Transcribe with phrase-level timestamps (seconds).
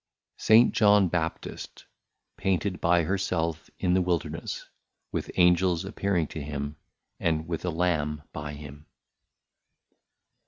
[0.39, 0.73] St.
[0.73, 1.85] John Baptist
[2.35, 4.67] Painted by her self in the Wilderness,
[5.11, 6.75] with Angels appearing to him,
[7.19, 8.87] and with a Lamb by him.